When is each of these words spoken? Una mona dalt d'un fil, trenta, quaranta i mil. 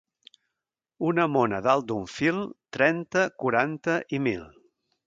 Una 1.09 1.27
mona 1.33 1.59
dalt 1.67 1.87
d'un 1.91 2.09
fil, 2.17 2.41
trenta, 2.79 3.31
quaranta 3.45 4.01
i 4.19 4.27
mil. 4.29 4.47